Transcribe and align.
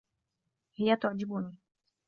هي 0.75 0.95
تعجبني. 0.95 1.55